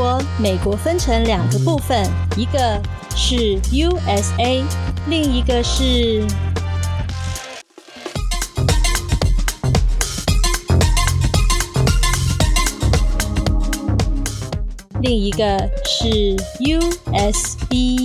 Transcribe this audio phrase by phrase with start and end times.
[0.00, 2.80] 国，美国分成两个部分，一个
[3.14, 4.64] 是 USA，
[5.08, 6.24] 另一个是。
[15.02, 17.98] 另一个是 USB。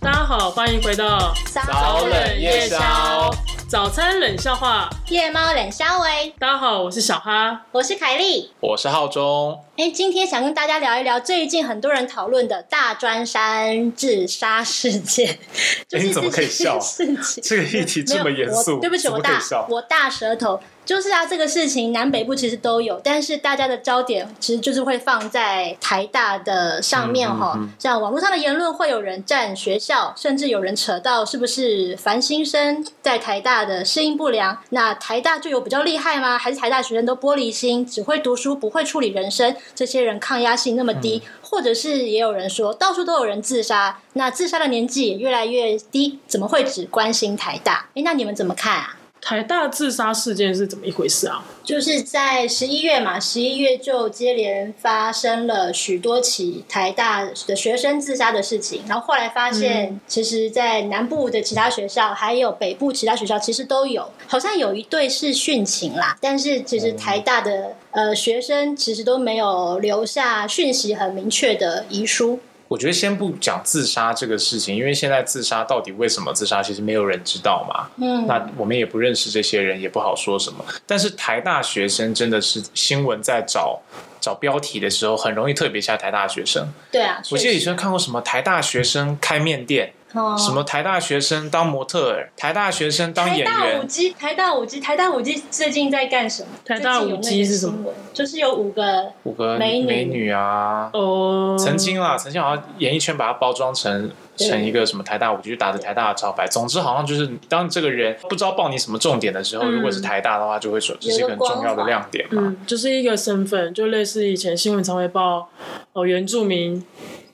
[0.00, 3.30] 大家好，欢迎回到早冷夜宵。
[3.68, 6.32] 早餐冷笑话，夜猫冷消微。
[6.38, 9.62] 大家好，我是小哈，我是凯莉，我是浩中。
[9.76, 15.38] 哎，今天想跟大家聊一聊最近很多人讨论的大专山自杀事件。
[15.86, 16.78] 就 是、你怎么可以笑？
[17.42, 19.38] 这个议题这么严肃，对不起，我大
[19.68, 20.58] 我大舌头。
[20.84, 27.52] 就是啊，这个事情南北部其实都有，但是大家的焦点其实就是会放在台大的上面哈。
[27.54, 34.58] 嗯嗯嗯、像网络上的言论，会有人占学校，甚至有人扯到是不是繁星生在台大的适应不良？
[34.70, 36.38] 那台大就有比较厉害吗？
[36.38, 39.56] 还是台大学生都玻璃心，只会读书不会处理人生？
[39.74, 47.88] 这些人抗压性那么低，嗯、或者是也有人说到处都有人自杀，那自杀的年纪也越来越低，怎么会只关心台大？
[47.96, 48.96] 哎，那你们怎么看啊？
[49.24, 51.44] 台大自杀事件是怎么一回事啊？
[51.62, 72.40] 就是在十一月嘛，十一月就接连发生了许多起台大的学生自杀的事情，然后后来发现，其实，在南部的其他学校，还有北部其他学校，其实都有，好像有一对是殉情啦，但是其实台大的呃学生其实都没有留下讯息很明确的遗书。
[72.72, 77.90] 我觉得先不讲自杀这个事情，因为现在自杀到底为什么自杀，其实没有人知道嘛。
[77.98, 80.64] 嗯，那我们也不认识这些人，也不好说什么。
[80.86, 83.78] 但是台大学生真的是新闻在找
[84.18, 86.66] 找标题的时候，很容易特别下台大学生。
[86.90, 89.92] 对啊，我记得以前看过什么台大学生开面店。
[90.38, 93.46] 什么台大学生当模特儿，台大学生当演员。
[93.46, 96.48] 台大舞姬，台大舞姬，台大舞姬最近在干什么？
[96.64, 97.92] 台大舞姬是什么？
[98.12, 100.90] 就是有五个五个美女美女啊。
[100.92, 101.56] 哦。
[101.58, 106.46] 曾经啦，曾经好像演艺圈把它包装成成一个什么台大舞姬，就打着台大的招牌。
[106.46, 112.42] 总之，好像就是当这个人不知道报你什么重点的时候，如果是台大的话，就会说这是一个很重要的亮点嘛。
[112.44, 115.48] 嗯，就是一个身份，就类似以前新闻常会报
[115.92, 116.84] 哦，原住民。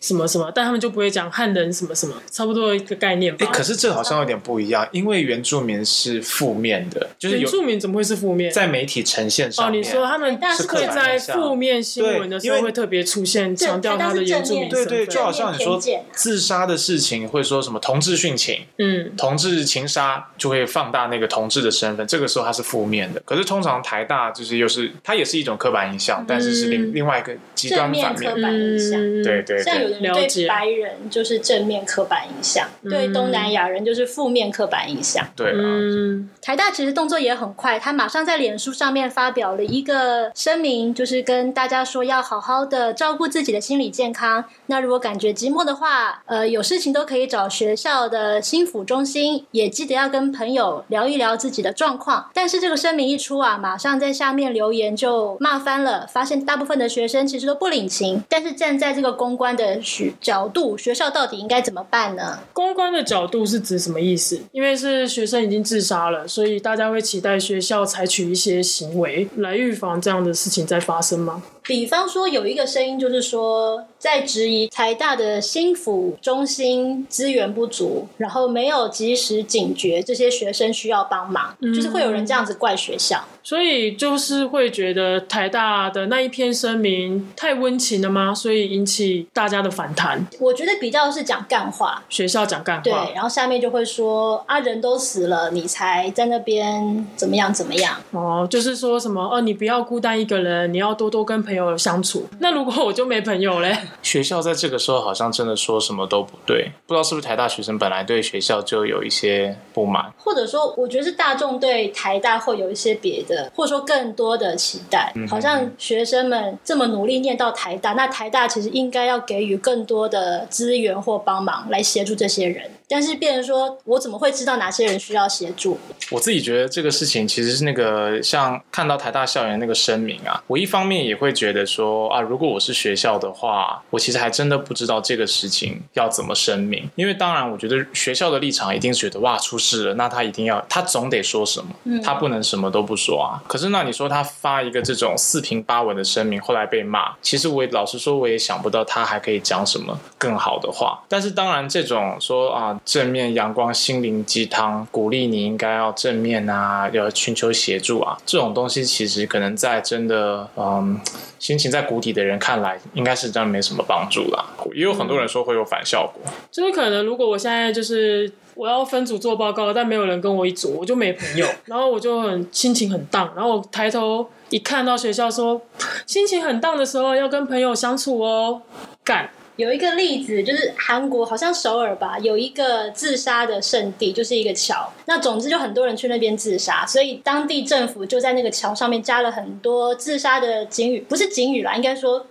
[0.01, 3.47] 什么什么，但他们就不会讲汉人什么什么，差不多一个概念吧。
[3.47, 8.51] 欸、可是这好像有点不一样，因为原住民是负面的，就是原住民怎么会是负面？
[8.51, 14.89] 在媒体呈现上面，哦，你说他们是会在负面新闻的时候会特别出现，强调他的原住民身份。
[14.89, 15.81] 对对，就好像你说
[16.13, 23.21] 自杀的事情，会说什么同志殉情，嗯，同志情杀，就会放大那个同志的身份，这个时候他是负面的。
[23.25, 29.88] 可是通常台大就是又是，它也是一种刻板印象，嗯、但是是另另外一个极端反面刻板印象，嗯、对对对。
[29.89, 35.27] 对白人就是正面刻板印象，嗯、对东南亚人就是负面刻板印象。
[35.35, 44.45] 对、嗯，台大其实动作也很快，他马上在脸书上面发表了一个声明，就是跟大家说要好好的照顾自己的心理健康。
[44.67, 52.31] 那如果感觉寂寞的话，呃，有事情都可以找学校的心辅中心，也记得要跟朋友聊一聊自己的状况。
[52.35, 58.23] 但是这个声明一出啊，马上在下面留言就骂翻了，发现大部分的学生其实都不领情。
[58.29, 62.41] 但是站在这个公关的许角度，学校到底应该怎么办呢？
[62.53, 64.41] 公关的角度是指什么意思？
[64.53, 71.43] 因为是学生已经自杀了，所以大家会期待学校采取一些行为来预防这样的事情再发生吗？
[71.63, 83.25] 比方说，有一个声音就是说，在质疑台大的心辅中心资源不足，然后没有及时警觉这些学生需要帮忙，嗯、就是会有人这样子怪学校。
[83.43, 88.35] 所以就是会觉得台大的那一篇声明太温情了吗？
[88.35, 90.27] 所以引起大家的反弹。
[90.39, 92.83] 我觉得比较是讲干话，学校讲干话。
[92.83, 97.97] 对，然后下面就会说啊，人都死了，你才在那边怎么样怎么样？
[98.11, 101.69] 哦，就是说什么哦，你不要孤单一个人，你要多多跟朋友。
[101.79, 103.77] 相处，那如果我就没朋友嘞？
[104.03, 115.13] 学校在这个时候好像真的说什么都不对，不知道是不是台大学生本来对学校就有一些不满，或者说，我觉得是大众对台大会有一些别的，或者说更多的期待。
[115.15, 122.71] 嗯、好像学生们这么努力念到台大，那台大其实应该要给予更多的资源或帮忙来协助这些人。
[122.89, 125.79] 但是变成说，我怎么会知道哪些人需要协助？
[126.11, 136.89] 我自己觉得这个事情其实是那个，像看到台大校园那个声明啊，我一方面也会觉得说啊，如果我是学校的话，我其实还真的不知道这个事情要怎么声明。
[136.95, 143.37] 因为当然，我觉得学校的立场一定是觉得哇，出事了，那他一定要，他总得说什么，他不能什么都不说啊。
[143.47, 151.03] 可是那你说他发一个这种四平八稳的声明，后来被骂，其实我也老实说，我也想不到他还可以讲什么更好的话。
[151.07, 152.78] 但是当然，这种说啊。
[152.79, 161.01] 么正面阳光心灵鸡汤，鼓励你应该要正面啊，要寻求协助啊，这种东西其实可能在真的嗯
[161.39, 164.45] 心情在谷底的人看来，应该是真的没什么帮助啦。
[164.75, 168.33] 也有很多人说会有反效果，嗯、就是可能如果我现在就是。
[168.59, 173.33] 我要分组做报告，但没有人跟我一组，我就没朋友， 然后我就很心情很荡。
[173.37, 175.63] 然后我抬头一看到学校说，
[176.07, 178.61] 心情很荡的时候要跟朋友相处哦。
[179.05, 184.93] 干，有一个例子就是韩国好像首尔吧，有一个自杀的圣地，就是一个桥。
[185.07, 192.25] 那总之就很多人去那边自杀，所以当地政府就在那个桥上面加了很多自杀的警语，不是警语啦，应该说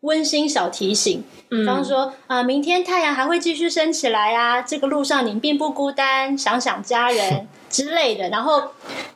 [0.00, 1.24] 温馨小提醒。
[1.48, 8.28] 比方说啊、呃，明天太阳还会继续升起来啊，这个路上你并不孤单，想想家人之类的。
[8.28, 8.62] 然后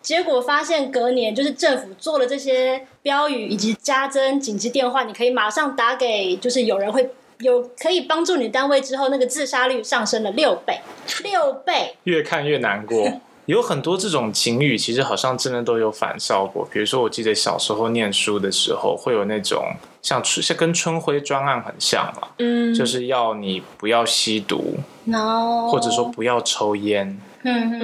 [0.00, 7.10] 结果发现隔年就是政府做了这些标语，以及加增紧急电话，你可以马上打给，就是有人会
[7.40, 8.80] 有可以帮助你的单位。
[8.80, 10.80] 之后那个自杀率上升了六倍，
[11.22, 11.96] 六倍。
[12.04, 13.20] 越看越难过。
[13.46, 16.68] 有很多这种警语，其实好像真的都有反效果。
[16.70, 19.64] 比如说，我记得小时候念书的时候，会有那种
[20.02, 27.18] 像春，像跟春晖专案很像嘛，嗯，就是要你不要吸毒，no，或者说不要抽烟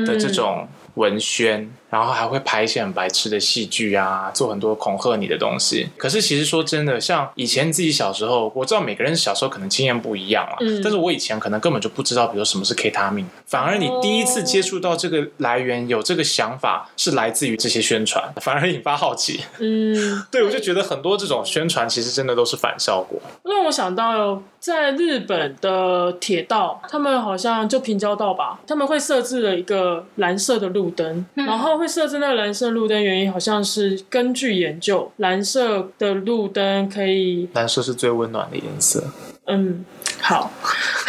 [0.07, 1.69] 的这种文宣。
[1.97, 5.89] 然后还会拍一些很白痴的戏剧啊，做很多恐吓你的东西。
[5.97, 10.57] 可是其实说真的，像以前自己小时候，我知道每个人小时候可能经验不一样啊。
[10.61, 10.83] 嗯。
[10.83, 13.27] 但是我以前可能根本就不知道，比如什么是 K 他命。
[13.47, 19.41] 反而你第一次接触到这个来源，有这个想法，是来自于这些宣传，反而引发好奇。
[19.59, 20.23] 嗯。
[20.31, 23.19] 对，我就觉得很多这种宣传其实真的都是反效果。
[23.45, 31.77] 让我想到在日本的铁道，他们好像就平交道吧，他们会设置了一个蓝色的路灯，嗯、然后。
[31.77, 39.05] 会设置那个蓝色路灯，原因好像是根据研究，蓝色的路灯可以，蓝色是最温暖的颜色。
[39.47, 39.85] 嗯，
[40.21, 40.51] 好，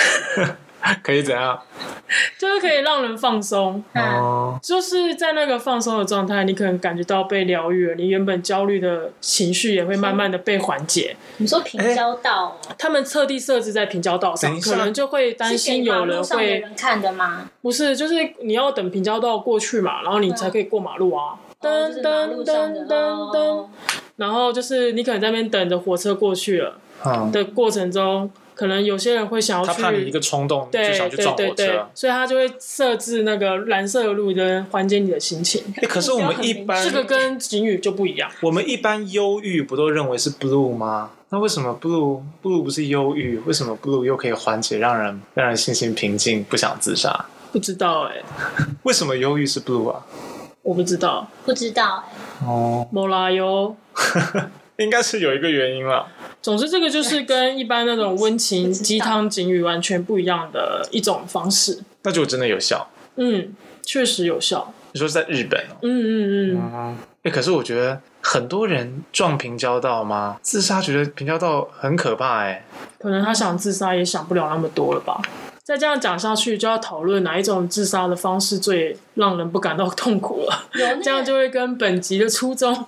[1.03, 1.59] 可以怎样？
[2.37, 11.17] 就是可以让人放松，哦，就是在那个放松的状态，你可能感觉到被疗愈了，你原本焦虑的情绪也会慢慢的被缓解。
[11.37, 17.49] 你说平交道，他们特地设置在平交道上，可能就会担心有人会人看的吗？
[17.61, 21.35] 不是，就是你要等平交道过去嘛，然后你才可以过马路啊。
[21.59, 23.65] 噔噔噔噔噔，
[24.15, 26.75] 然后就是你可能在那边等着火车过去了
[27.33, 28.31] 的过程中。
[28.57, 35.63] 可能有些人会想要去，他怕你一个冲动就想去撞火车，对对对，所以他就会设置那个蓝色的路灯，缓解你的心情。
[35.79, 38.27] 欸，可是我们一般这个跟警语就不一样。
[38.41, 41.11] 我们一般忧郁不都认为是 blue 吗？
[41.29, 43.37] 那为什么 blue blue 不是忧郁？
[43.45, 47.25] 为什么 blue 又可以缓解，让人让人心情平静，不想自杀？
[47.51, 48.23] 不知道哎、欸，
[48.81, 50.03] 为什么忧郁是 blue 啊？
[50.63, 52.47] 我不知道，不知道哎、欸。
[52.47, 53.75] 哦，莫拉哟。
[54.77, 56.07] 应该是有一个原因了。
[56.41, 61.79] 总之，这个就是跟一般那种温情鸡汤警语完全不一样的一种方式。
[62.03, 62.89] 那就真的有效。
[63.15, 63.53] 嗯，
[63.83, 64.73] 确实有效。
[64.93, 65.77] 你说在日本哦？
[65.81, 66.71] 嗯嗯嗯。
[66.73, 70.37] 嗯，哎，可是我觉得很多人撞平交道吗？
[70.41, 72.63] 自杀觉得平交道很可怕哎。
[72.99, 75.21] 可能他想自杀也想不了那么多了吧。
[75.67, 80.63] 再这样讲下去，就要讨论哪一种自杀的方式最让人不感到痛苦了。
[81.03, 82.85] 这样就会跟本集的初衷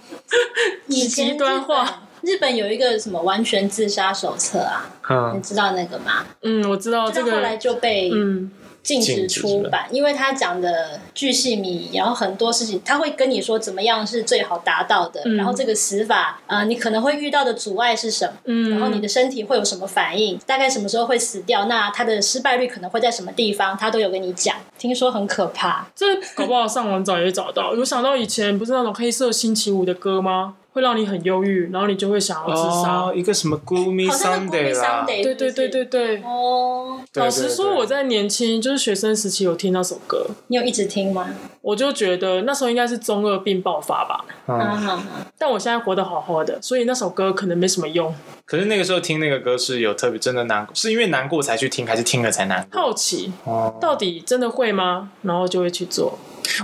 [0.87, 2.03] 极端化。
[2.21, 4.89] 日本有一个什么完全自杀手册啊？
[5.09, 6.25] 嗯，你知道那个吗？
[6.41, 7.33] 嗯，我知道这个。
[7.33, 8.49] 后来就被嗯。
[8.81, 24.55] 禁止出版，因为他讲的巨细靡遗，然后很多事情他会跟你说怎么样是最好达到的，嗯、然后这个死法啊、呃，你可能会遇到的阻碍是什么，嗯、然后你的身体会有什么反应，大概什么时候会死掉，那他的失败率可能会在什么地方，他都有跟你讲。
[24.77, 27.75] 听说很可怕，这搞不好上网找也找到。
[27.75, 30.55] 有想到以前不是那种黑色星期五的歌吗？
[30.79, 33.01] 会让你很忧郁，然后你就会想要自杀。
[33.01, 36.23] 哦，一个什么 Gloomy Sunday 啦，对对对对对。
[36.23, 40.25] 哦，老实说，我在年轻就是学生时期有听那首歌。
[40.47, 41.29] 你有一直听吗？
[41.61, 44.25] 我就觉得那时候应该是中二病爆发吧。
[44.47, 44.99] 嗯。
[45.37, 48.13] 但我现在活得好好的，所以那首歌可能没什么用。
[48.45, 52.81] 可是那个时候听那个歌是有特别真的难过，是因为难过才去听，还是听了才难过？
[52.81, 55.11] 好奇哦，到底真的会吗？
[55.21, 56.17] 然后就会去做。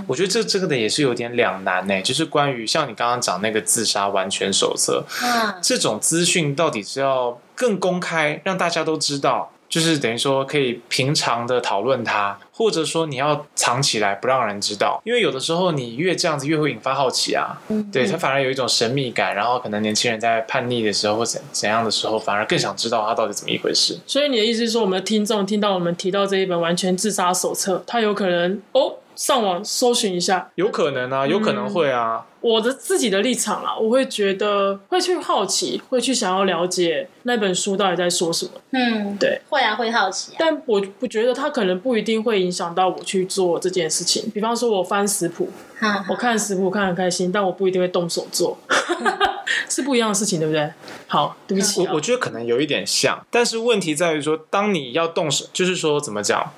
[0.06, 23.98] 我觉得这这个呢也是有点两难呢，就是关于像你刚刚讲那个自杀完全手册，嗯，这种资讯到底是要更公开，让大家都知道，就是等于说可以平常的讨论它，或者说你要藏起来不让人知道，因为有的时候你越这样子越会引发好奇啊，嗯，对，它反而有一种神秘感，然后可能年轻人在叛逆的时候或怎怎样的时候，反而更想知道它到底怎么一回事。
[24.06, 28.96] 所以你的意思是说，我们的听众听到我们提到这一本完全自杀手册，他有可能哦。
[29.16, 32.26] 上网搜寻一下，有可能啊，有可能会啊。
[32.46, 38.52] 嗯、我的自己的立场啦，我会觉得会去好奇，会去想要了解那本书到底在说什么。
[38.70, 40.36] 嗯，对，会啊，会好奇啊。
[40.38, 44.30] 但我不觉得它可能不一定会影响到我去做这件事情。
[44.30, 45.50] 比方说，我翻食谱，
[46.08, 48.56] 我看食谱看得很开心，但我不一定会动手做，
[49.68, 50.70] 是不一样的事情，对不对？
[51.08, 56.52] 好，对不起啊、我我觉得可能有一点像，但是问题在于说，当你要动手，就是说怎么讲，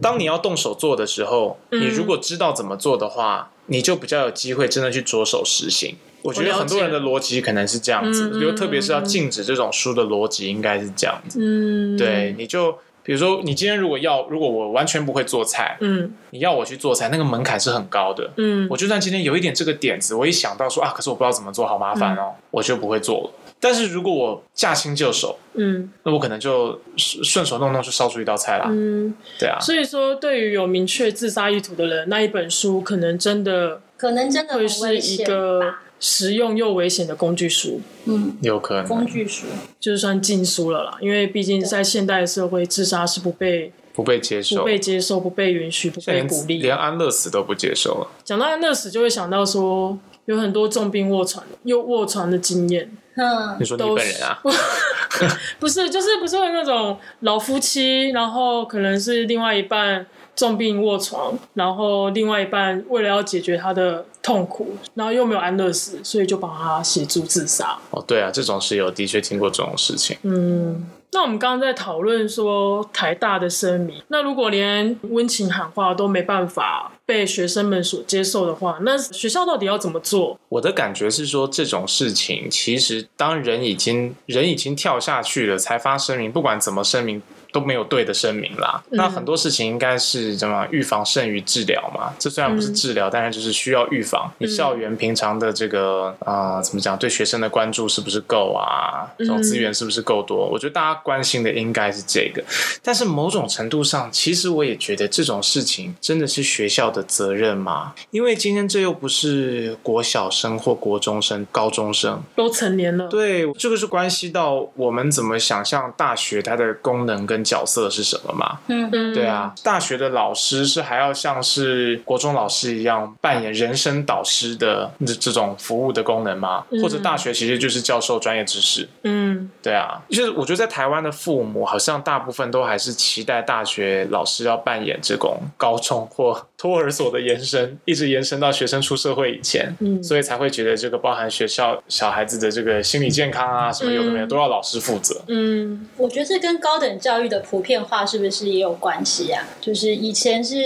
[0.00, 5.96] 当你要动手做的时候，嗯你如果知道怎么做的话，你就比较有机会真的去着手实行。
[6.22, 11.38] 我觉得很多人的逻辑可能是这样子，嗯比如特别是要禁止这种书的逻辑，应该是这样子。
[11.40, 12.72] 嗯，对，你就
[13.04, 18.32] 比如说，你今天如果要，如果我完全不会做菜，嗯你要我去做菜，那个门槛是很高的。
[18.38, 23.30] 嗯，我就算今天有一点这个点子，我一想到说啊，可是我不知道怎么做，好麻烦哦，我就不会做了。
[23.60, 28.66] 但是如果我驾轻就熟，嗯那我可能就顺顺手弄弄就烧出一道菜啦。
[28.70, 35.74] 嗯，对啊，所以说，对于有明确自杀意图的人，那一本书可能真的可能真的很会是一个。
[35.98, 39.46] 实用又危险的工具书，嗯，有可能工具书。
[39.80, 40.98] 就是算禁书了啦。
[41.00, 46.60] 因为毕竟在现代社会，自杀是不被不被接受，不被接受、不被允许、不被连鼓励。
[46.60, 48.08] 连安乐死都不接受了。
[48.22, 52.90] 讲到安乐死，就会想到说，有很多重病卧床、又卧床的经验。
[53.16, 54.38] 嗯你，说你都本人啊？
[55.58, 60.04] 不是，就是不是会那种老夫妻，然后可能是另外一半
[60.36, 67.78] 重病卧床，然后另外一半为了要解决他的痛苦，然后又没有安乐死，所以就帮他协助自杀。
[67.90, 70.16] 哦，对啊，这种是有的确听过这种事情。
[70.22, 80.38] 嗯，那我们刚刚在讨论说台大的声明，那如果连温情喊话都没办法被学生们所接受的话，那学校到底要怎么做？
[80.50, 87.22] 我的感觉是说，这种事情其实当人已经人已经跳下去了，才发声明，不管怎么声明。
[87.56, 88.82] 都没有对的声明啦。
[88.90, 92.12] 嗯、那很多事情应该是怎么预防胜于治疗嘛？
[92.18, 94.30] 这虽然不是治疗，嗯、但是就是需要预防。
[94.36, 96.98] 你校园平常的这个啊、呃，怎么讲？
[96.98, 99.08] 对学生的关注是不是够啊？
[99.16, 100.46] 这种资源是不是够多？
[100.46, 102.44] 嗯、我觉得大家关心的应该是这个。
[102.82, 107.94] 但是某种程度上，其实我也觉得这种事情真的是学校的责任吗？
[108.10, 113.08] 因为今天这又不是国小生或国中生、高中生都成年了。
[113.08, 118.58] 对，这个是关系到我们怎么想象大学它的功能跟角色是什么嘛？
[118.66, 126.64] 嗯嗯，对啊，大学的老师是还要像是国中老师一样扮演人生导师的这这种服务的功能吗？
[126.82, 128.88] 或者大学其实就是教授专业知识？
[129.04, 145.22] 嗯，对啊，就是我觉得在台湾的父母好像大部分都还是期待大学老师要扮演这种高中或托儿所的延伸，一直延伸到学生出社会以前，嗯，所以才会觉得这个包含学校小孩子的这个心理健康啊什么有的没有都要老师负责。
[145.28, 147.36] 嗯，我觉得这跟高等教育的。
[147.48, 149.40] 普遍化是不是也有关系啊？
[149.60, 150.56] 就是以前是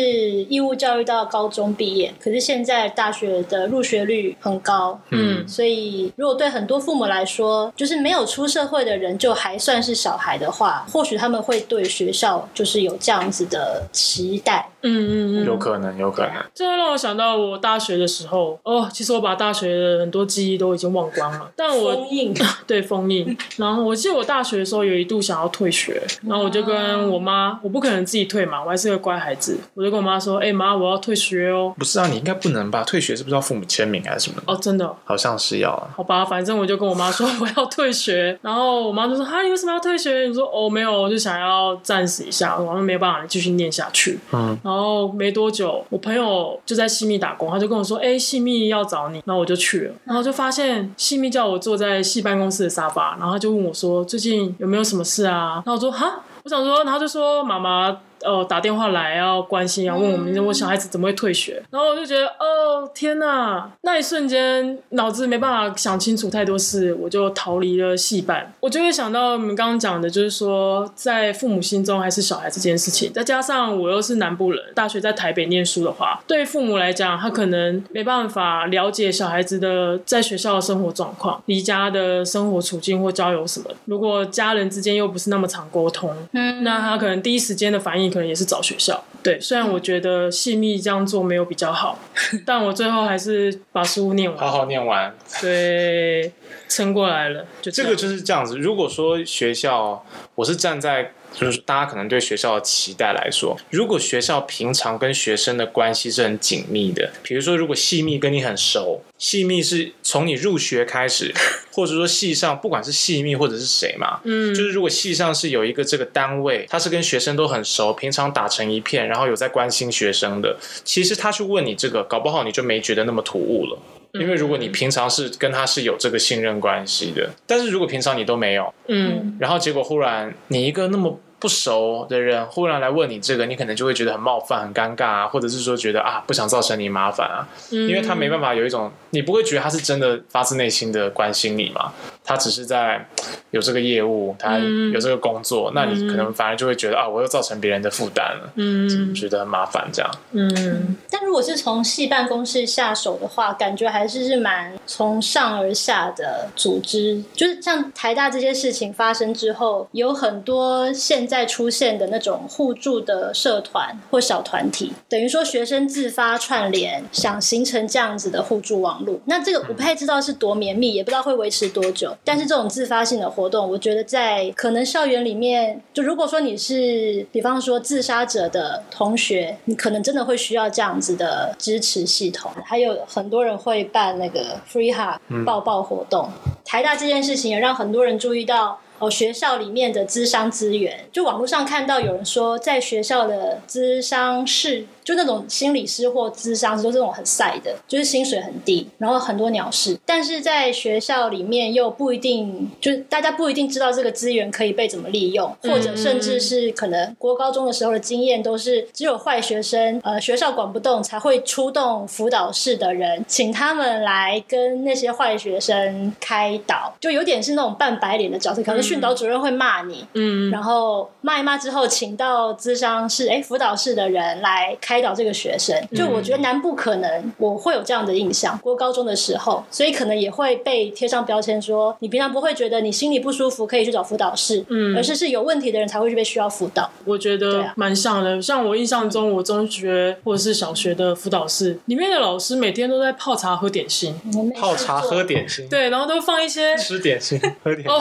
[0.45, 16.33] 义务教育到高中毕业，可是现在大学的入学率很高，嗯，所以如果对很多父母来说，就是没有出社会的人就还算是小孩的话，或许他们会对学校就是有这样子的期待，嗯嗯嗯，有可能，有可能。
[16.55, 22.35] 这会让我想到我大学的时候，哦，其实我把大学的很多记忆都已经忘光了，但我封印，
[22.67, 23.37] 对封印。
[23.57, 26.61] 然后我记得我大学的时候有一度想要退学，然后我就。
[26.61, 32.85] 就跟我妈，我不可能自己退嘛，我还是个乖孩子，我就跟我妈说：“哎、欸、妈，我要退学哦。”不是啊，你应该不能吧？
[32.85, 34.43] 退学是不是要父母签名还是什么？
[34.47, 35.89] 哦，真的，好像是要啊。
[35.97, 58.01] 好吧，反正我就跟我妈说我要退学，然后我妈就说：“哈，你为什么要退学？”你说：“哦，没有，我就想要暂时一下，我没有办法继续念下去。”嗯，然后没多久，我朋友就在细密打工，他就跟我说：“哎、欸，细密要找你。”然后我就去了，然后就发现细密叫我坐在系办公室的沙发，然后他就问我说：“最近有没有什么事啊？”然后我说：“哈。”我想说，然后就说妈妈。
[58.23, 61.63] 呃，打电话来要关心，要问我们，我小孩子怎么会退学？
[61.71, 63.71] 然后我就觉得，哦，天哪！
[63.83, 68.53] 那一瞬间脑子没办法想清楚太多事，我就逃离了戏班。
[68.61, 73.11] 我就会想到你们刚刚讲的，就是说在父母心中还是小孩这件事情。
[73.13, 83.71] 再加上我又是南部人，大学在台北念书的话，对父母来讲，他可能没办法了解小孩子的在学校的生活状况、离家的生活处境或交友什么。
[83.87, 88.10] 如果家人之间又不是那么常沟通，嗯，那他可能第一时间的反应。
[88.11, 89.41] 可能也是找学校，对。
[89.41, 91.99] 虽然我觉得细密这样做没有比较好，
[92.47, 96.33] 但我最后还是把书念完，好好念完， 对，
[96.69, 97.47] 撑过来了。
[97.61, 98.59] 就这，这个就是这样子。
[98.59, 101.13] 如果说学校，我是站在。
[101.33, 111.33] 就是大家可能对学校的期待来说，如果学校平常跟学生的关系是很紧密的，比如说如果细密跟你很熟，细密是从你入学开始，
[111.71, 123.77] 或者说系上不管是细密或者是谁嘛，嗯，就是如果系上是有一个这个单位，他是跟学生都很熟，平常打成一片，然后有在关心学生的，其实他去问你这个，搞不好你就没觉得那么突兀了。
[124.13, 131.19] 因为如果你平常是跟他是有这个信任关系的，但是如果平常你都没有，嗯，然后结果忽然你一个那么。
[131.41, 141.93] 不熟的人忽然来问你这个，你可能就会觉得很冒犯、很尴尬啊，或者是说觉得啊不想造成你麻烦啊，嗯，因为他没办法有一种，你不会觉得他是真的发自内心的关心你嘛，
[142.23, 143.05] 他只是在
[143.51, 150.97] 有这个业务，他有这个工作，嗯，那你可能反而就会觉得啊，我又造成别人的负担了，嗯，觉得很麻烦这样，嗯。
[151.11, 169.21] 但如果是从系办公室下手的话，感觉还是是蛮从上而下的组织，就是像台大这些事情发生之后，有很多现在出现的那种互助的社团或小团体，等于说学生自发串联，想形成这样子的互助网络。
[169.27, 172.17] 那这个我不太知道是多绵密，也不知道会维持多久。
[172.25, 182.51] 但是这种自发性的活动，我觉得在可能校园里面，就如果说你是比方说自杀者的同学，你可能真的会需要这样子的支持系统。
[182.65, 186.29] 还有很多人会办那个 free hug 抱抱活动。
[186.65, 188.81] 台大这件事情也让很多人注意到。
[189.01, 194.87] 哦，学校里面的资商资源，就网络上看到有人说，在学校的资商室。
[195.11, 199.99] 就那种心理师或咨商师，都是这种很晒的，就是薪水很低，然后很多鸟事。
[200.07, 218.63] 但是在学校里面又不一定，就是大家不一定知道这个资源可以被怎么利用，或者甚至是可能国高中的时候的经验都是只有坏学生，呃，学校管不动才会出动辅导室的人，请他们来跟那些坏学生开导，就有点是那种半白脸的角色。
[218.63, 224.77] 可能训导主任会骂你，嗯，然后骂一骂之后，请到咨商室，哎，辅导室的人来。
[224.81, 228.59] 开导这个学生，就我觉得难不可能，我会有这样的印象。
[228.59, 236.91] 过高中的时候，所以可能也会被贴上标签，说你平常不会觉得你心里不舒服可以去找辅导室，嗯，而是是有问题的人才会去被需要辅导。
[237.05, 244.15] 我觉得蛮像的，像我印象中，我中学或者是小学的辅导室里面的老师每天都在泡茶喝点心，
[244.59, 248.01] 泡茶喝点心，对，然后都放一些吃点心 喝点心哦，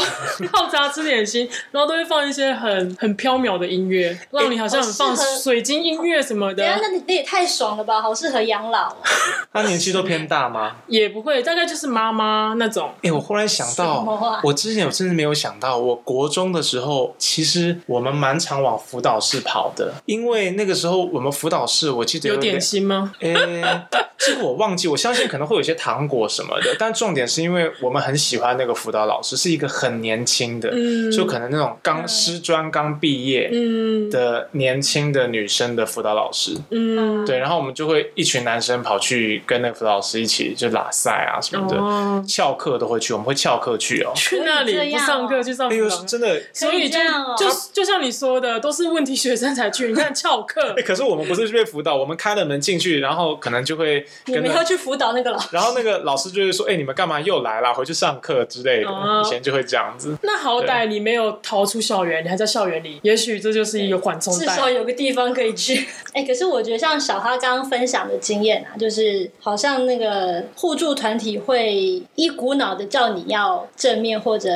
[0.52, 6.64] 泡茶吃点心，然后都会放一些很很飘渺的音乐，让你好像很放水晶音乐什么的。
[6.82, 8.96] 那你那也太爽了吧，好适合养老。
[9.54, 10.78] 他年纪都偏大吗？
[10.88, 12.90] 也不会，大概就是妈妈那种。
[12.98, 23.12] 哎、欸，我忽然想到，我之前我真的没有想到，我国中的时候，其实我们蛮常往辅导室跑的，因为那个时候我们辅导室，我记得有，有点心吗？
[23.20, 23.88] 哎、欸，
[24.18, 37.26] 这个我忘记，我相信可能会有些糖果什么的，但重点是因为我们很喜欢那个辅导老师，是一个很年轻的，嗯，就可能那种刚师专刚毕业，嗯的年轻的女生的辅导老师，嗯。
[37.26, 44.12] 对，然后我们就会一群男生跑去跟那个辅导老师一起就拉赛啊什么的，哦、翘课都会去，我们会翘课去哦。
[44.16, 49.90] 去那里不上课去上课，哎呦，真的，所以就、哦、就就像你说的，都是问题学生才去。
[49.90, 57.74] 你看翘课，哎，可是我们不是去被辅导，我们开了门进去，然后可能就会跟你们要去辅导那个老师，然后那个老师就会说：“哎，你们干嘛又来了？
[57.74, 58.90] 回去上课之类的。
[58.90, 60.18] 哦”以前就会这样子。
[60.24, 65.88] 那好歹你没有逃出校园，你还在校园里，也许这就是一个缓冲带，至少有个地方可以去。
[66.14, 67.90] 哎，可是我觉得像小哈刚刚分。
[67.90, 74.52] 享的经验啊，就是好像那个互助团体会一股脑的叫你要正面，或者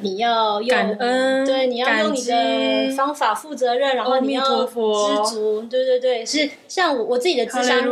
[0.00, 4.72] 你要用感恩，对，你要用你的方法负责任，然后你要知
[5.28, 7.84] 足，对对对，是像我我自己的智商，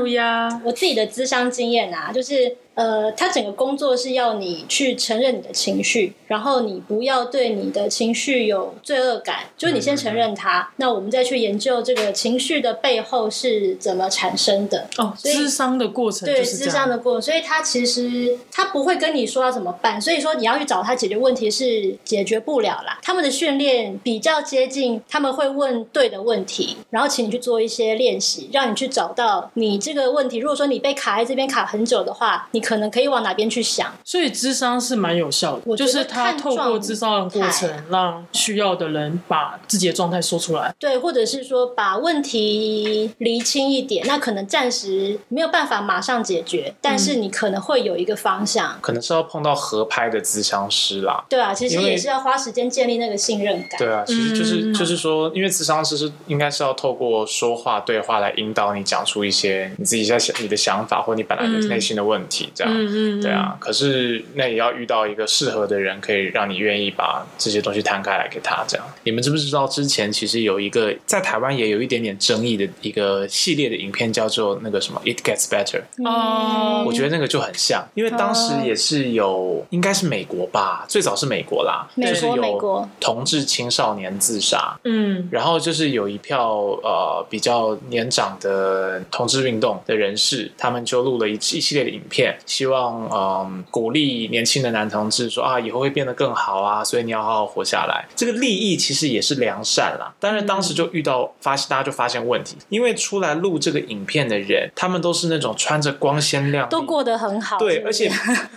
[0.65, 2.57] 我自己的智商经验啊，就是。
[2.77, 14.87] 呃，他整个工作是要你去承认你的情绪，然后你不要对你的情绪有罪恶感，就是你先承认它，嗯，那我们再去研究这个情绪的背后是怎么产生的。
[14.99, 22.99] 哦，咨商的过程，对，咨商的过程，所以他其实他不会跟你说要怎么办，所以说你要去找他解决问题是解决不了啦。
[23.03, 30.37] 他们的训练比较接近，他们会问对的问题，然后请你去做一些练习，让你去找到你这个问题。
[30.37, 32.66] 如果说你被卡在这边卡很久的话，你。
[32.67, 62.51] 可能可以往哪边去想，所以智商是蛮有效的，就是他透过智商的过程，让需要的人把自己的状态说出来，对，或者是说把问题厘清一点，那可能暂时没有办法马上解决，但是你可能会有一个方向，嗯、可能是要碰到合拍的咨商师啦，对啊，其实也是要花时间建立那个信任感，对啊，其实就是、嗯、就是说，因为咨商师是应该是要透过说话对话来引导你讲出一些你自己在想你的想法或你本来的内心的问题。
[62.57, 68.65] 这样，嗯嗯，对啊，可是那也要遇到一个适合的人，可以让你愿意把这些东西摊开来给他。
[68.67, 92.35] 这样，你们知不知道之前其实有一个在台湾也有一点点争议的一个系列的影片，叫做那个什么《It Gets Better》哦，我觉得那个就很像，因为当时也是有，应该是美国吧，最早是美国啦，就是有同志青少年自杀，嗯，然后就是有一票呃比较年长的同志运动的人士，他们就录了一一系列的影片。
[92.47, 98.07] 希望嗯、呃、鼓励年轻的男同志说啊，以后会变得更好啊，所以你要好好活下来。
[98.15, 108.11] 这个利益其实也是良善啦，但是当时就遇到发现，大家就发现问题，因为出来录这个影片的人，他们都是那种穿着光鲜亮丽，都过得很好，对，而且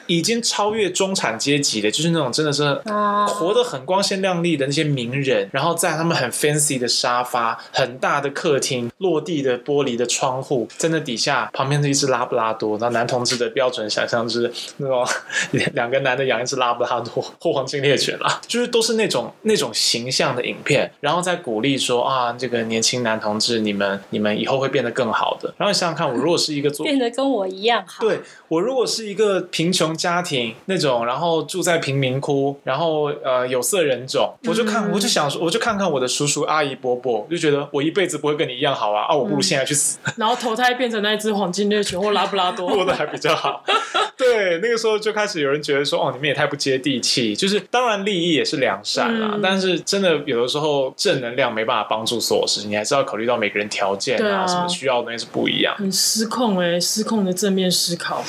[0.08, 2.74] 已经超越中产阶级的，就是那种真的是
[3.28, 15.06] 活得很光鲜亮丽的那些名人，然后在他们很 fancy 的沙发、很大的客厅、落地的玻璃的窗户，在那底下旁边是一只拉布拉多，那男同志的标准想象就是那种
[15.74, 25.54] 两个男的养一只拉布拉多 或黄金猎犬啦，就是都是那种那种形象的影片，然后再鼓励说啊，这个年轻男同志，你们你们以后会变得更好的。
[25.58, 43.59] 然后你想想看，我如果是一个做变得跟我一样好，对，我如果是一个贫穷家庭那种，然后住在贫民窟，然后呃有色人种，我就看我就想说，我就看看我的叔叔阿姨伯伯，就觉得我一辈子不会跟你一样好啊啊，我不如现在去死， 然后投胎变成那只黄金猎犬或拉布拉多，过得还比较好。
[44.18, 47.36] 对，那个时候就开始有人觉得说，哦，你们也太不接地气。
[47.36, 55.74] 就是当然利益也是良善啦，嗯、但是真的有的时候正能量没办法帮助所有事情，你还是要考虑到每个人条件啊，啊什么需要的东西是不一样。
[55.78, 58.24] 很失控哎、欸，失控的正面思考。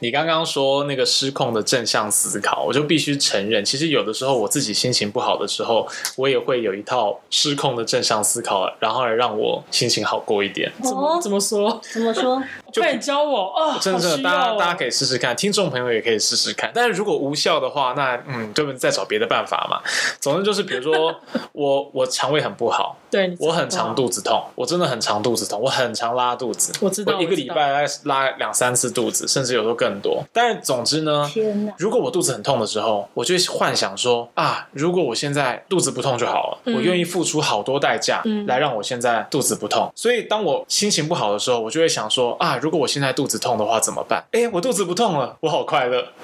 [0.00, 10.70] 你刚刚说那个失控的正向思考，我就必须承认，其实有的时候我自己心情不好的时候，我也会有一套失控的正向思考，然后来让我心情好过一点。
[10.82, 11.80] 怎么怎么说？
[11.82, 12.42] 怎么说？
[12.74, 13.78] 快教我啊！
[13.80, 16.70] 真的，大家大家可以试试看，听众朋友也可以试试看。
[16.74, 19.80] 但是如果无效的话，那嗯，就再找别的办法嘛。
[20.20, 21.14] 总之就是，比如说
[21.52, 30.22] 我我肠胃很不好，对，我很常肚子痛，我真的很常肚子痛，我很常拉肚子，我知道，我一个礼拜拉两三次肚子，甚至有时候更多。
[30.32, 31.30] 但是总之呢，
[31.78, 39.90] 如果我肚子很痛的时候，我就会幻想说啊，如果我现在肚子不痛就好了，我愿意付出好多代价来让我现在肚子不痛。
[39.94, 44.24] 所以当我心情不好的时候，我就会想说啊，如果我现在肚子痛的话怎么办？
[44.32, 46.08] 哎，我肚子不痛了，我好快乐。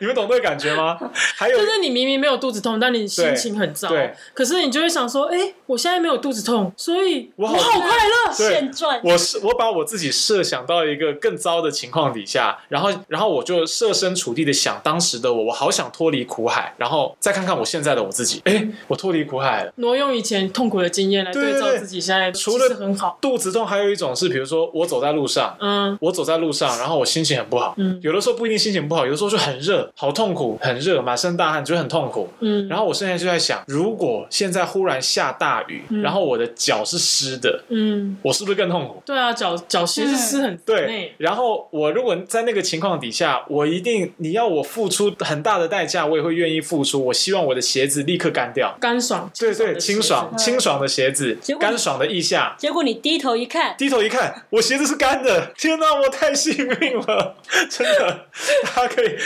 [0.00, 0.98] 你们懂这个感觉吗？
[1.36, 3.90] 还有就是你明明没有肚子痛，但你心情很糟。
[3.90, 8.32] 对，可是你就会想说，哎，我现在没有肚子痛，所以我好快乐。
[8.32, 8.98] 现赚。
[9.04, 19.72] 我是我把我自己设想到一个更糟的情况底下，然后然后我就设身处地的想当时的我，我好想脱离苦海，然后再看看我现在的我自己，哎，我脱离苦海了。
[19.76, 39.02] 挪用以前痛苦的经验来对照自己现在，除了很好肚子痛，还有一种是，比如说我走在路上，嗯，我走在路上，然后我心情很不好，嗯，有的时候不一定心情不好，有的时候就很热，好痛苦，很热，满身大汗，觉得很痛苦，嗯，然后我现在就在想，如果现在忽然下大雨，然后我的脚是湿的，嗯，我是不是更痛苦？
[39.04, 41.14] 对啊，脚脚其实湿很对。
[41.18, 47.04] 然后我如果在那个情况底下，我一定你要我付出很大的代价，我也会愿意付出。
[47.06, 52.54] 我希望我的鞋子立刻干掉，干爽，对对，清爽清爽的鞋子，干爽的腋下。
[52.58, 55.52] 结果你低头一看，低头一看，我鞋子是干的。
[55.56, 57.36] 天哪，我太幸运了，
[57.68, 58.26] 真的，
[58.74, 59.16] 大家可以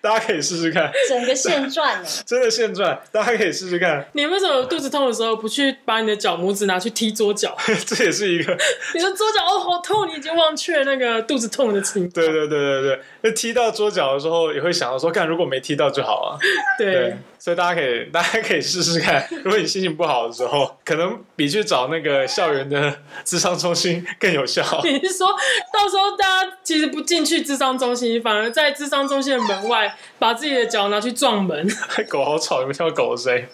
[0.00, 4.06] 大家可以试试看，整个现赚， 真的现赚，大家可以试试看。
[4.12, 7.56] 你为什么肚子痛的时候不去把你的脚拇指拿去踢桌脚？
[7.86, 8.56] 这也是一个。
[8.94, 12.08] 你说桌脚哦，好痛，你已经忘却那个肚子痛的情。
[12.10, 16.38] 对对对对对，那踢到桌脚的时候，也会想到说，看如果没踢到就好了。
[16.78, 16.92] 对。
[16.92, 19.24] 对所以大家可以，大家可以试试看。
[19.44, 22.92] 如果你心情不好的时候，可能比去找那个校园的
[23.24, 24.55] 智商中心更有效。
[24.84, 25.28] 你是说
[25.72, 31.68] 到时候大家其实不进去智商中心，反而在智商中心的门外，把自己的脚拿去撞门？
[32.08, 33.44] 狗好吵，有没有听到狗的声音？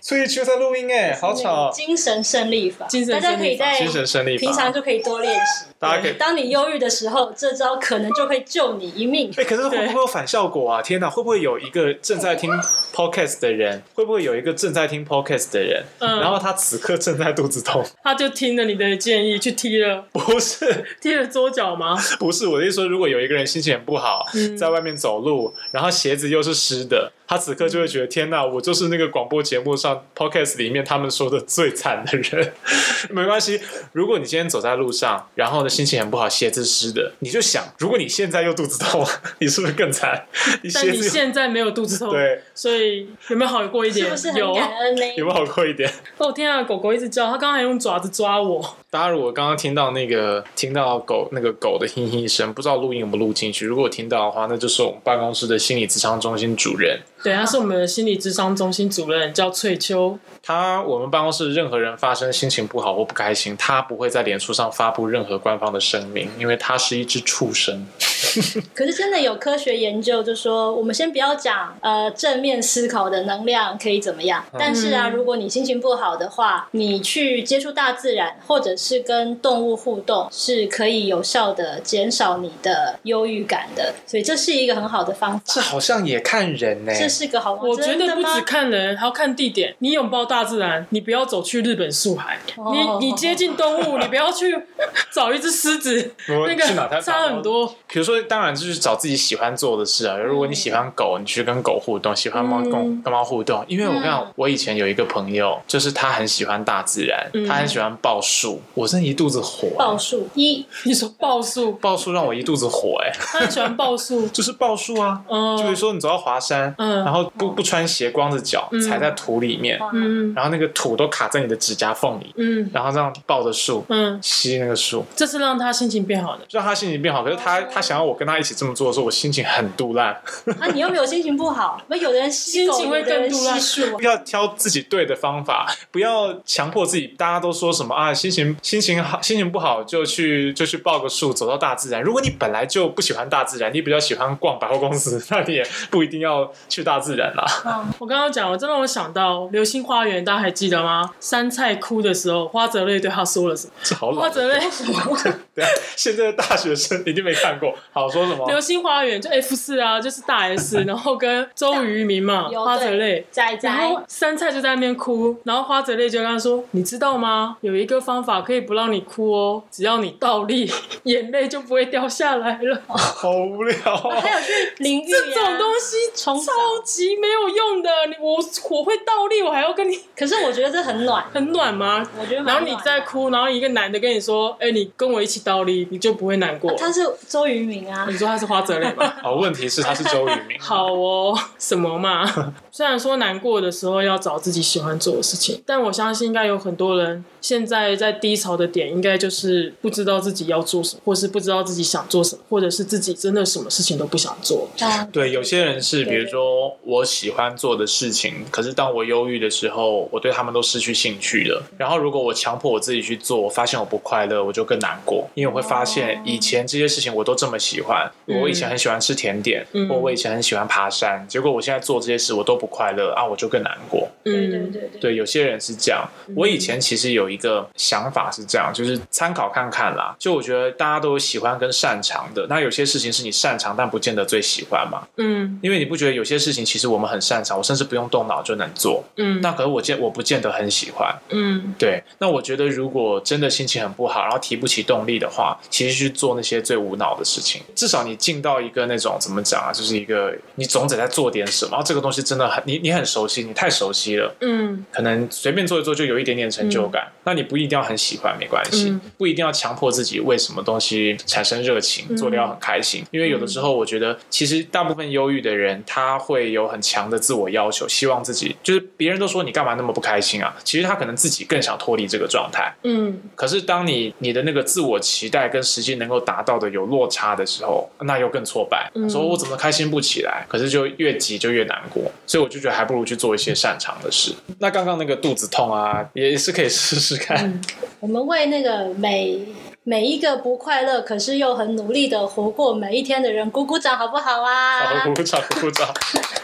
[0.00, 1.70] 所以就在录音哎，好吵！
[1.70, 5.66] 精神胜利法，精神大家可以在精神胜利法，平常就可以多练习。
[5.78, 9.32] 大家可以，当你忧郁的时候，这招可能就会救你一命。
[9.36, 10.82] 哎，可是会不会有反效果啊？
[10.82, 12.50] 天哪，会不会有一个正在听
[12.92, 20.04] podcast 的人，会不会有一个正在听 podcast 的人，嗯然后他此刻正在肚子痛，他就听了你的建议去踢了？
[20.12, 21.96] 不是踢了桌脚吗？
[22.18, 24.24] 不是，我的意思说，如果有一个人心情很不好，
[24.58, 27.12] 在外面走路，然后鞋子又是湿的。
[27.30, 32.54] 他此刻就会觉得天哪，我就是那个广播节目上 podcast 里面他们说的最惨的人。
[33.10, 33.60] 没关系，
[33.92, 39.06] 如果你今天走在路上，然后呢心情很不好，鞋子湿的，你就想，如果你现在又肚子痛，
[39.40, 40.26] 你是不是更惨？
[40.62, 44.06] 你但你现在没有肚子痛， 对，所以有没有好过一点？
[44.06, 45.06] 是不是很感恩呢？
[45.08, 45.92] 有，有没有好过一点？
[46.18, 48.76] 哦天啊，狗狗一直叫，它刚刚还用爪子抓我。
[48.90, 53.66] 大家如果刚刚听到那个听到狗那个狗的哼哼声，不知道录音有没有录进去？
[53.66, 56.98] 如果听到的话，那就是我们办公室的心理咨商中心主任。
[57.22, 60.18] 对，他是我们的心理咨商中心主任，叫翠秋。
[60.42, 67.86] 他我们办公室任何人发生心情不好或不开心，他不会在脸书上发布任何官方的声明，因为他是一只畜生。
[68.72, 83.92] 可是真的有科学研究就说，我们先不要讲呃正面思考的能量可以怎么样，但是啊，如果你心情不好的话，你去接触大自然，或者是跟动物互动，是可以有效的减少你的忧郁感的。
[84.06, 85.42] 所以这是一个很好的方法。
[85.44, 86.98] 这好像也看人呢、欸。
[86.98, 87.68] 这是个好方法。
[87.68, 89.74] 我觉得不只看人，还要看地点。
[89.80, 92.38] 你拥抱大自然，你不要走去日本树海。
[92.56, 93.00] Oh.
[93.00, 94.56] 你你接近动物，你不要去
[95.12, 96.14] 找一只狮子。
[96.28, 97.66] 那个差很多。
[97.88, 100.16] 比如说，当然就是找自己喜欢做的事啊。
[100.16, 103.64] 如果你喜欢狗，你去跟狗互动；喜欢猫，跟跟猫互动。
[103.66, 108.60] 因为我跟你讲，我以前有一个朋友，就是他很喜欢大自然，他很喜欢抱树。
[108.78, 109.68] 我真一肚子火。
[109.76, 113.12] 抱树一，你说抱树，抱树让我一肚子火哎。
[113.18, 115.20] 他很喜欢抱树， 就是抱树啊。
[115.28, 127.24] 嗯就比如说你走到华山，嗯然后不不穿鞋，光着脚踩在土里面，嗯然后那个土都卡在你的指甲缝里，嗯然后这样抱着树，嗯吸那个树，这是让他心情变好的，让他心情变好。
[127.24, 130.12] 可是他他想要我跟他一起这么做的时候，我心情很赌烂。
[130.60, 131.82] 啊，你又没有心情不好？
[131.88, 133.58] 那有的人心情会更赌烂。
[134.02, 137.08] 要挑自己对的方法，不要强迫自己。
[137.18, 138.12] 大家都说什么啊？
[138.14, 142.02] 心情心情好，心情不好就去就去报个数，走到大自然。
[142.02, 147.46] 如果你本来就不喜欢大自然，你比较喜欢逛百货公司， 那你也不一定要去大自然啦。
[147.64, 151.08] 嗯，我刚刚讲，我真让我想到《流星花园》，大家还记得吗？
[151.18, 153.72] 杉菜哭的时候，花泽类对他说了什么？
[153.82, 154.20] 这好老。
[154.20, 155.16] 花泽类什么？
[155.54, 157.74] 对啊，现在的大学生一定没看过。
[157.90, 158.46] 好，说什么？
[158.50, 167.56] 流星花园就 F 四啊，就是大 S， 然后跟周渝民嘛，花泽类在在，然后杉菜就在那边哭，然后花泽类就跟他说：“你知道吗？
[167.62, 170.70] 有一个方法可以不让你哭哦，只要你倒立，
[171.04, 174.16] 眼泪就不会掉下来了。”好无聊啊！
[174.18, 176.34] 还有去淋浴，这种东西超
[176.82, 177.90] 级没有用的。
[178.08, 178.36] 你我
[178.70, 182.02] 我会倒立，我还要跟你， 可是我觉得这很暖，很暖吗？
[182.18, 182.42] 我觉得。
[182.44, 188.06] 然后你在哭，然后一个男的跟你说：“哎，你跟我一起倒立，你就不会难过。”他是周渝民啊。
[188.10, 189.12] 你说他是花泽类吗？
[189.22, 190.58] 哦，问题是他是周渝民。
[190.58, 192.24] 好哦，什么嘛？
[192.70, 204.68] 虽然说难过的时候要找自己喜欢做的事情，但我相信应该有很多人现在在低潮的点，应该就是不知道自己要做什么，或是不知道自己想做什么，或者是自己真的什么事情都不想做。
[205.12, 211.62] 对，有些人是，比如说我喜欢做的事情，可是当我忧郁的时候，我对他们都失去兴趣了。
[211.76, 224.08] 然后如果我强迫我自己去做，我发现我不快乐，我就更难过，因为我会发现以前这些事情我都这么喜欢，我以前很喜欢吃甜点，或我以前很喜欢爬山，结果我现在做这些事我都不快乐啊，我就更难过。
[224.22, 226.08] 对对对对，对，有些人是这样。
[226.36, 230.14] 我以前其实有一个想法是这样，就是参考看看啦。
[230.18, 235.06] 就我觉得大家都有喜欢跟擅长的，那有些事情是你擅长但不见得最喜欢嘛。
[235.16, 239.04] 嗯，因为你不觉得有些事情其实我们很擅长，我甚至不用动脑就能做。
[239.16, 241.14] 嗯，那可是我见我不见得很喜欢。
[241.30, 242.02] 嗯，对。
[242.18, 251.70] 那我觉得如果真的心情很不好，然后提不起动力的话，其实去做那些最无脑的事情，至少你进到一个那种怎么讲啊，就是一个你总得在做点什么。
[251.72, 254.34] 然后这个东西真的很你你很熟悉，你太熟悉了。
[254.40, 257.04] 嗯，可能随便做一做就有一点点成就感。
[257.06, 263.04] 嗯，那你不一定要很喜欢，没关系，嗯，不一定要强迫自己为什么东西产生热情，做的要很开心。
[263.10, 270.54] 因为有的时候我觉得，其实大部分忧郁的人他会有很强的自我要求，希望自己就是别人都说你干嘛那么不开心啊？
[270.64, 272.74] 其实他可能自己更想脱离这个状态。
[272.84, 278.90] 嗯，可是当你你的那个自我期待跟实际能够达到的有落差的时候，那又更挫败。
[279.08, 280.44] 说我怎么开心不起来？
[280.48, 284.34] 可是就越急就越难过，所以我就觉得还不如去做一些擅长的事。
[284.58, 287.60] 那刚刚那个肚子痛啊，也是可以试试看。
[288.00, 289.38] 嗯，我们为那个每
[289.84, 294.80] 每一个不快乐，可是又很努力的活过每一天的人鼓鼓掌，好不好啊？
[294.80, 295.86] 好，鼓鼓掌，鼓鼓掌。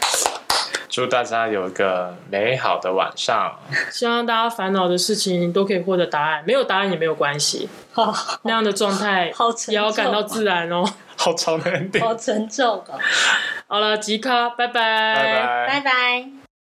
[0.87, 3.57] 祝大家有一个美好的晚上。
[3.89, 7.67] 希望大家烦恼的事情都可以获得答案，没有答案也没有关系。
[7.91, 9.33] 好，那样的状态
[9.69, 10.85] 也要感到自然哦。
[11.17, 12.99] 好长的 ending，好沉重哦。
[13.65, 16.44] 好了，吉卡，拜拜，拜拜，拜拜。